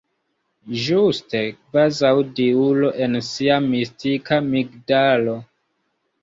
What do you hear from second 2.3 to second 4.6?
diulo en sia mistika